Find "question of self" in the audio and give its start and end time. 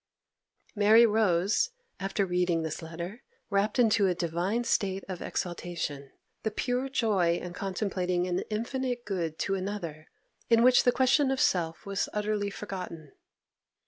10.91-11.85